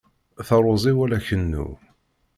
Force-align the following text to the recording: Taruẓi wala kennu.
Taruẓi 0.47 0.91
wala 0.97 1.19
kennu. 1.27 1.67